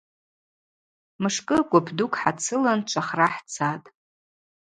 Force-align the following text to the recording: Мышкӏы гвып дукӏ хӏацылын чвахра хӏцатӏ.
Мышкӏы 1.21 1.57
гвып 1.69 1.87
дукӏ 1.97 2.17
хӏацылын 2.21 2.79
чвахра 2.89 3.27
хӏцатӏ. 3.33 3.87